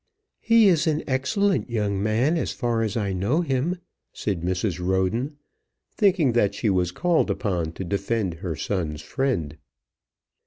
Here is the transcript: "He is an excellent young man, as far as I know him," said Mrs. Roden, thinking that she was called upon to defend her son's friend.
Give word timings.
"He 0.39 0.67
is 0.67 0.87
an 0.87 1.03
excellent 1.05 1.69
young 1.69 2.01
man, 2.01 2.35
as 2.35 2.53
far 2.53 2.81
as 2.81 2.97
I 2.97 3.13
know 3.13 3.41
him," 3.41 3.77
said 4.13 4.41
Mrs. 4.41 4.83
Roden, 4.83 5.37
thinking 5.95 6.31
that 6.31 6.55
she 6.55 6.71
was 6.71 6.91
called 6.91 7.29
upon 7.29 7.73
to 7.73 7.83
defend 7.83 8.33
her 8.41 8.55
son's 8.55 9.03
friend. 9.03 9.59